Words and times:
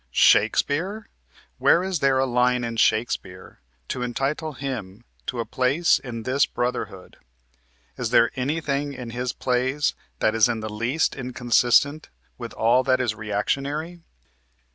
Shakespeare? 0.09 1.09
where 1.59 1.83
is 1.83 1.99
there 1.99 2.17
a 2.17 2.25
line 2.25 2.63
in 2.63 2.77
Shakespeare 2.77 3.59
to 3.89 4.01
entitle 4.01 4.53
him 4.53 5.05
to 5.27 5.39
a 5.39 5.45
place 5.45 5.99
in 5.99 6.23
this 6.23 6.47
brotherhood? 6.47 7.17
Is 7.97 8.09
there 8.09 8.31
anything 8.35 8.93
in 8.93 9.11
his 9.11 9.31
plays 9.31 9.93
that 10.17 10.33
is 10.33 10.49
in 10.49 10.59
the 10.59 10.69
least 10.73 11.15
inconsistent 11.15 12.09
with 12.39 12.51
all 12.53 12.83
that 12.85 12.99
is 12.99 13.13
reactionary? 13.13 13.99